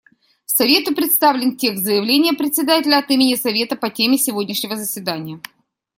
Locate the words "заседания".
4.75-5.39